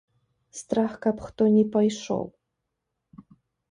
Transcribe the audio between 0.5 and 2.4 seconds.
Страх, каб хто не пайшоў.